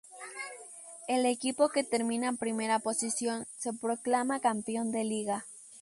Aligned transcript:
El 1.07 1.27
equipo 1.27 1.69
que 1.69 1.83
termina 1.83 2.27
en 2.29 2.37
primera 2.37 2.79
posición 2.79 3.45
se 3.59 3.71
proclama 3.71 4.39
campeón 4.41 4.91
de 4.91 5.03
Liga. 5.03 5.45